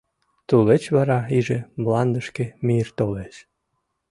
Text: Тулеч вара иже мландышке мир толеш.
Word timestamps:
Тулеч 0.47 0.83
вара 0.95 1.19
иже 1.37 1.59
мландышке 1.81 2.45
мир 2.67 2.87
толеш. 2.97 3.35